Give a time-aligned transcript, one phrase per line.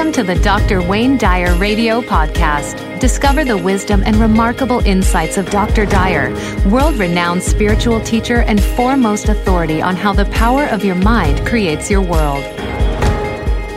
[0.00, 0.80] Welcome to the Dr.
[0.80, 2.98] Wayne Dyer Radio Podcast.
[3.00, 5.84] Discover the wisdom and remarkable insights of Dr.
[5.84, 6.30] Dyer,
[6.70, 11.90] world renowned spiritual teacher and foremost authority on how the power of your mind creates
[11.90, 12.42] your world.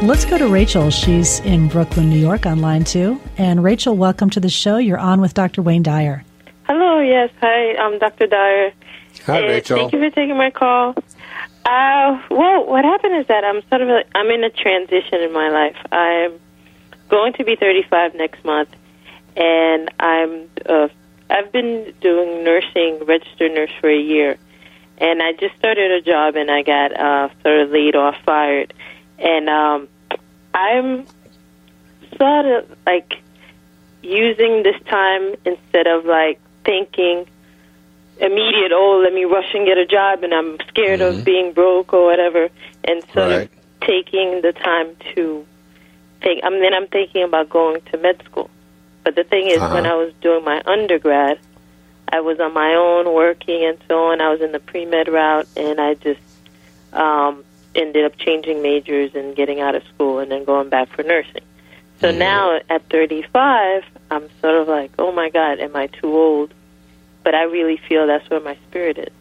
[0.01, 0.89] Let's go to Rachel.
[0.91, 3.19] She's in Brooklyn, New York on line two.
[3.37, 4.78] And Rachel, welcome to the show.
[4.78, 5.61] You're on with Dr.
[5.61, 6.24] Wayne Dyer.
[6.68, 7.32] Hello, yes.
[7.42, 8.28] Hi, I'm Dr.
[8.28, 8.71] Dyer.
[9.25, 9.78] Hi, Uh, Rachel.
[9.78, 10.96] Thank you for taking my call.
[11.65, 15.31] Uh, well, what happened is that I'm sort of a, I'm in a transition in
[15.31, 15.77] my life.
[15.91, 16.39] I'm
[17.09, 18.69] going to be 35 next month,
[19.37, 20.89] and I'm uh,
[21.29, 24.37] I've been doing nursing, registered nurse for a year,
[24.97, 28.73] and I just started a job and I got uh, sort of laid off, fired,
[29.17, 29.87] and um,
[30.53, 31.05] I'm
[32.17, 33.22] sort of like
[34.02, 37.25] using this time instead of like thinking
[38.19, 41.94] immediate, oh, let me rush and get a job and I'm scared of being broke
[41.94, 42.50] or whatever,
[42.83, 43.42] and sort Right.
[43.44, 43.50] of
[43.88, 45.45] taking the time to
[46.22, 46.42] think.
[46.44, 48.50] I mean, then I'm thinking about going to med school.
[49.03, 49.73] But the thing is, Uh-huh.
[49.73, 51.39] when I was doing my undergrad,
[52.08, 54.22] I was on my own working and so on.
[54.22, 56.22] I was in the pre med route, and I just
[56.94, 57.44] um,
[57.75, 61.42] ended up changing majors and getting out of school and then going back for nursing.
[62.02, 66.53] So now at 35, I'm sort of like, oh my God, am I too old?
[67.24, 69.14] But I really feel that's where my spirit is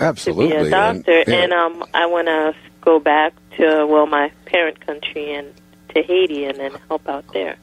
[0.00, 0.48] Absolutely.
[0.48, 1.42] to be a And- doctor, yeah.
[1.42, 5.52] and, um, I want to go back to well my parent country and
[5.94, 7.56] to Haiti and then help out there.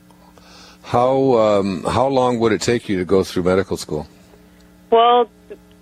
[0.84, 4.08] how um, how long would it take you to go through medical school?
[4.90, 5.30] Well,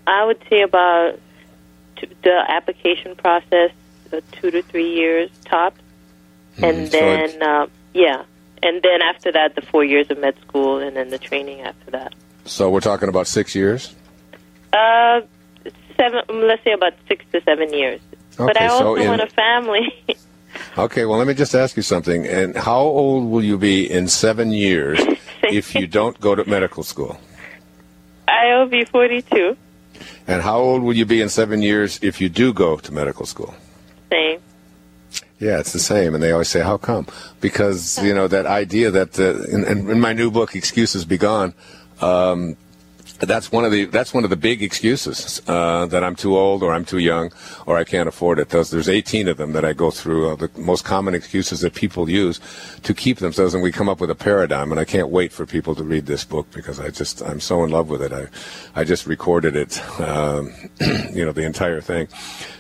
[0.08, 1.20] I would say about
[1.98, 3.72] t- the application process,
[4.12, 5.80] uh, two to three years tops,
[6.58, 8.24] and Mhm, so then uh, yeah,
[8.64, 11.92] and then after that, the four years of med school, and then the training after
[11.92, 12.14] that.
[12.50, 13.94] So we're talking about six years.
[14.73, 15.22] Uh,
[15.95, 16.22] seven.
[16.30, 18.02] Let's say about six to seven years.
[18.38, 19.94] but Okay, I so also in- want a family.
[20.77, 22.26] Okay, well, let me just ask you something.
[22.26, 24.99] And how old will you be in seven years
[25.43, 27.20] if you don't go to medical school?
[28.27, 29.55] I'll be forty-two.
[30.27, 33.26] And how old will you be in seven years if you do go to medical
[33.27, 33.54] school?
[34.11, 34.39] Same.
[35.39, 36.14] Yeah, it's the same.
[36.15, 37.05] And they always say, how come?
[37.42, 41.17] Because, you know, that idea that, uh, in, in in my new book, Excuses Be
[41.17, 41.54] Gone,
[42.02, 42.58] um,
[43.20, 46.64] that's one of the that's one of the big excuses uh, that I'm too old
[46.64, 47.32] or I'm too young
[47.65, 48.49] or I can't afford it.
[48.49, 50.30] Those, there's 18 of them that I go through.
[50.30, 52.39] Uh, the most common excuses that people use
[52.83, 54.71] to keep themselves, and we come up with a paradigm.
[54.71, 57.64] And I can't wait for people to read this book because I just I'm so
[57.64, 58.14] in love with it.
[58.14, 58.27] I
[58.76, 60.54] I just recorded it, um,
[61.14, 62.08] you know, the entire thing,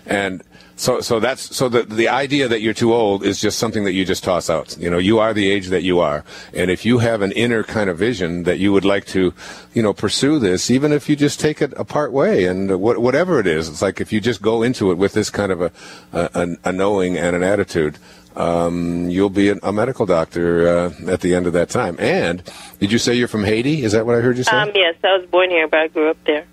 [0.05, 0.43] and.
[0.79, 3.91] So, so that's so the the idea that you're too old is just something that
[3.91, 4.77] you just toss out.
[4.79, 6.23] You know, you are the age that you are,
[6.53, 9.33] and if you have an inner kind of vision that you would like to,
[9.73, 12.97] you know, pursue this, even if you just take it a part way and what,
[12.99, 15.61] whatever it is, it's like if you just go into it with this kind of
[15.61, 15.71] a
[16.13, 17.97] a, a knowing and an attitude,
[18.37, 21.97] um, you'll be a, medical doctor uh, at the end of that time.
[21.99, 22.41] And
[22.79, 23.83] did you say you're from Haiti?
[23.83, 24.55] Is that what I heard you say?
[24.55, 26.45] Um, yes, I was born here, but I grew up there.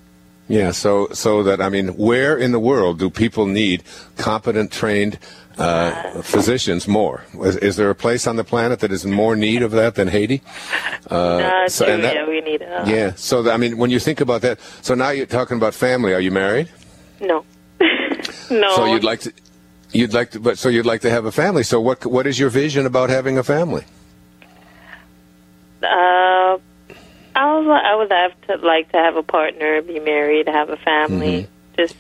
[0.49, 3.83] Yeah, so so that I mean, where in the world do people need
[4.17, 5.19] competent, trained
[5.59, 7.25] uh, physicians more?
[7.43, 9.95] Is, is there a place on the planet that is in more need of that
[9.97, 10.43] than Haiti?
[11.11, 12.63] Uh, so- true, and that- yeah, we need.
[12.63, 13.13] Uh, Yeah.
[13.17, 16.15] So that, I mean, when you think about that, so now you're talking about family.
[16.15, 16.69] Are you married?
[17.21, 17.45] No.
[18.51, 18.77] no.
[18.77, 19.33] So you'd like to.
[19.93, 21.63] You'd like to, but so you'd like to have a family.
[21.65, 23.85] So what what is your vision about having a family?
[25.83, 25.87] Uh,
[27.67, 31.49] would, I would have to like to have a partner, be married, have a family.
[31.77, 31.97] Just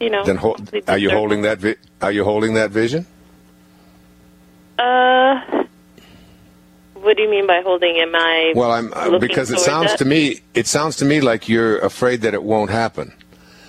[0.00, 0.22] you know.
[0.22, 0.26] Mm-hmm.
[0.26, 0.56] Then ho-
[0.88, 1.58] are you holding that?
[1.58, 3.06] Vi- are you holding that vision?
[4.78, 5.64] Uh,
[6.94, 7.96] what do you mean by holding?
[7.96, 8.52] Am I?
[8.54, 9.98] Well, I'm uh, because it sounds that?
[9.98, 13.12] to me it sounds to me like you're afraid that it won't happen.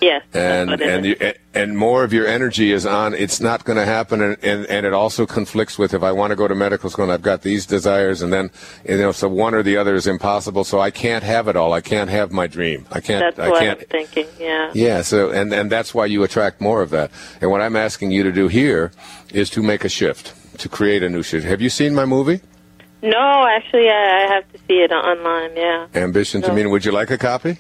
[0.02, 0.24] Yes.
[0.34, 1.16] and and you,
[1.54, 4.86] and more of your energy is on it's not going to happen and, and and
[4.86, 7.42] it also conflicts with if I want to go to medical school and I've got
[7.42, 8.52] these desires and then
[8.88, 11.74] you know so one or the other is impossible so I can't have it all
[11.74, 14.28] I can't have my dream I can't That's I what can't I'm thinking.
[14.40, 14.72] Yeah.
[14.74, 17.12] yeah so and and that's why you attract more of that
[17.42, 18.92] and what I'm asking you to do here
[19.34, 22.42] is to make a shift to create a new shift have you seen my movie
[23.02, 25.56] No, actually, I, I have to see it online.
[25.56, 25.88] Yeah.
[25.96, 27.58] Ambition to Meaning would you like a copy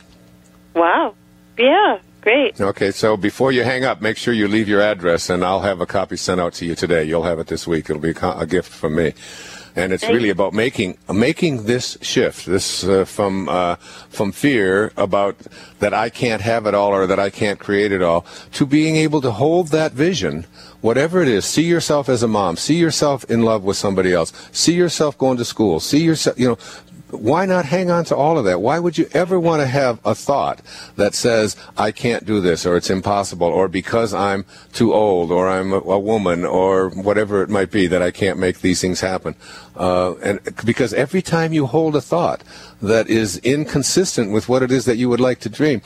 [0.76, 1.16] Wow.
[1.58, 2.00] Yeah.
[2.22, 2.60] Great.
[2.60, 5.80] Okay, so before you hang up, make sure you leave your address, and I'll have
[5.80, 7.04] a copy sent out to you today.
[7.04, 7.90] You'll have it this week.
[7.90, 9.14] It'll be a a gift from me.
[9.76, 13.76] And it's really about making making this shift, this uh, from uh,
[14.10, 15.38] from fear about
[15.80, 18.98] that I can't have it all or that I can't create it all, to being
[18.98, 20.46] able to hold that vision,
[20.82, 21.46] whatever it is.
[21.46, 22.58] See yourself as a mom.
[22.58, 24.34] See yourself in love with somebody else.
[24.52, 25.80] See yourself going to school.
[25.80, 26.58] See yourself, you know,
[27.12, 28.62] why not hang on to all of that?
[28.62, 30.62] Why would you ever want to have a thought
[30.96, 35.50] that says, I can't do this, or it's impossible, or because I'm too old, or
[35.50, 39.36] I'm a, woman, or whatever it might be, that I can't make these things happen?
[39.76, 42.44] Uh, and because every time you hold a thought
[42.82, 45.82] that is inconsistent with what it is that you would like to dream,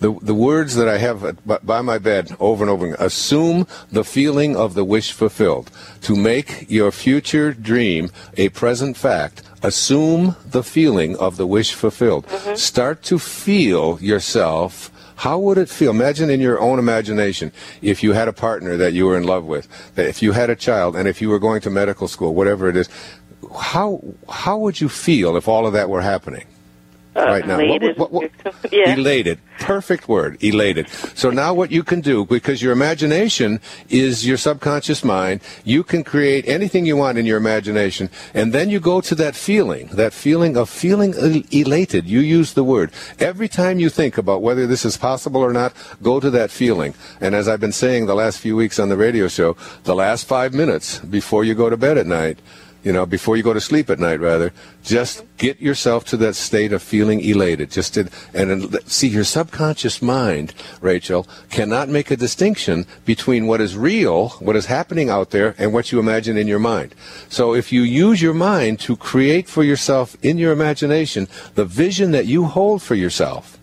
[0.00, 4.04] the, the words that I have by my bed over and over again, assume the
[4.04, 5.70] feeling of the wish fulfilled.
[6.02, 12.26] To make your future dream a present fact, assume the feeling of the wish fulfilled.
[12.26, 12.54] Mm-hmm.
[12.54, 14.90] Start to feel yourself.
[15.16, 15.90] How would it feel?
[15.90, 17.52] Imagine in your own imagination
[17.82, 19.66] if you had a partner that you were in love with,
[19.96, 22.68] that if you had a child, and if you were going to medical school, whatever
[22.68, 22.88] it is.
[23.54, 26.46] How how would you feel if all of that were happening?
[27.18, 27.58] Uh, right now.
[27.58, 27.98] Elated.
[27.98, 28.94] What, what, what, yeah.
[28.94, 29.40] Elated.
[29.58, 30.42] Perfect word.
[30.42, 30.88] Elated.
[30.88, 36.04] So now what you can do, because your imagination is your subconscious mind, you can
[36.04, 40.12] create anything you want in your imagination, and then you go to that feeling, that
[40.12, 41.14] feeling of feeling
[41.50, 42.06] elated.
[42.06, 42.92] You use the word.
[43.18, 45.72] Every time you think about whether this is possible or not,
[46.02, 46.94] go to that feeling.
[47.20, 50.26] And as I've been saying the last few weeks on the radio show, the last
[50.26, 52.38] five minutes before you go to bed at night,
[52.82, 54.52] you know, before you go to sleep at night, rather,
[54.82, 57.70] just get yourself to that state of feeling elated.
[57.70, 63.76] Just to, and see, your subconscious mind, Rachel, cannot make a distinction between what is
[63.76, 66.94] real, what is happening out there, and what you imagine in your mind.
[67.28, 72.12] So if you use your mind to create for yourself in your imagination the vision
[72.12, 73.57] that you hold for yourself,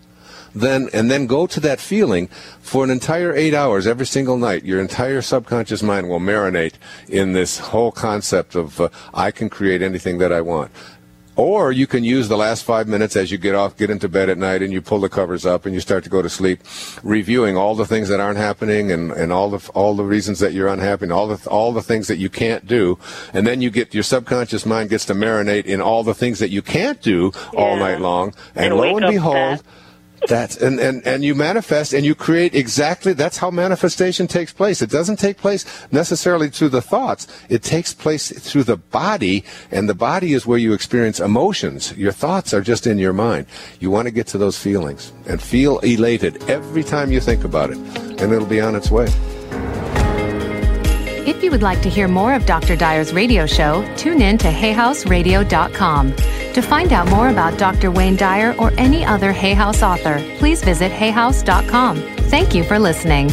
[0.56, 2.28] then and then go to that feeling
[2.60, 4.64] for an entire eight hours every single night.
[4.64, 6.74] Your entire subconscious mind will marinate
[7.08, 10.70] in this whole concept of uh, I can create anything that I want.
[11.36, 14.30] Or you can use the last five minutes as you get off, get into bed
[14.30, 16.60] at night, and you pull the covers up and you start to go to sleep,
[17.02, 20.54] reviewing all the things that aren't happening and, and all the all the reasons that
[20.54, 22.98] you're unhappy, and all the all the things that you can't do,
[23.34, 26.48] and then you get your subconscious mind gets to marinate in all the things that
[26.48, 27.60] you can't do yeah.
[27.60, 29.62] all night long, and, and lo and behold.
[30.26, 34.82] That's and, and, and you manifest and you create exactly that's how manifestation takes place.
[34.82, 37.26] It doesn't take place necessarily through the thoughts.
[37.48, 41.96] It takes place through the body, and the body is where you experience emotions.
[41.96, 43.46] Your thoughts are just in your mind.
[43.78, 47.70] You want to get to those feelings and feel elated every time you think about
[47.70, 49.06] it, and it'll be on its way.
[51.26, 52.76] If you would like to hear more of Dr.
[52.76, 56.14] Dyer's radio show, tune in to hayhouseradio.com.
[56.56, 57.90] To find out more about Dr.
[57.90, 61.98] Wayne Dyer or any other Hay House author, please visit hayhouse.com.
[62.30, 63.28] Thank you for listening.